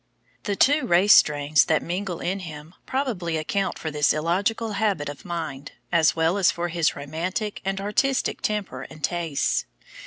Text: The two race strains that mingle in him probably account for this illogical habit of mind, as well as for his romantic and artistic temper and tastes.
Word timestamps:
The 0.45 0.55
two 0.55 0.87
race 0.87 1.13
strains 1.13 1.65
that 1.65 1.83
mingle 1.83 2.21
in 2.21 2.39
him 2.39 2.73
probably 2.87 3.37
account 3.37 3.77
for 3.77 3.91
this 3.91 4.13
illogical 4.13 4.71
habit 4.71 5.09
of 5.09 5.25
mind, 5.25 5.73
as 5.91 6.15
well 6.15 6.39
as 6.39 6.49
for 6.49 6.69
his 6.69 6.95
romantic 6.95 7.61
and 7.63 7.79
artistic 7.79 8.41
temper 8.41 8.81
and 8.89 9.03
tastes. 9.03 9.67